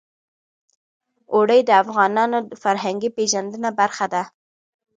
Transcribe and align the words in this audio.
اوړي 1.33 1.59
د 1.65 1.71
افغانانو 1.83 2.37
د 2.49 2.51
فرهنګي 2.63 3.09
پیژندنې 3.17 3.69
برخه 3.79 4.05
ده. 4.13 4.23